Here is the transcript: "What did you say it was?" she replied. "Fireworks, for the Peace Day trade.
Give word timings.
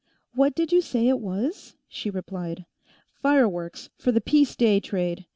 "What 0.33 0.55
did 0.55 0.71
you 0.71 0.81
say 0.81 1.07
it 1.07 1.19
was?" 1.19 1.75
she 1.87 2.09
replied. 2.09 2.65
"Fireworks, 3.13 3.91
for 3.99 4.11
the 4.11 4.19
Peace 4.19 4.55
Day 4.55 4.79
trade. 4.79 5.27